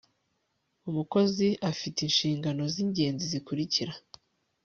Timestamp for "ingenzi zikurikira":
2.83-3.93